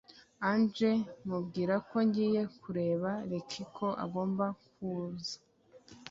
[0.49, 0.97] Angel
[1.27, 5.35] mubwira ko ngiye kureba Ricky ko agomba kuza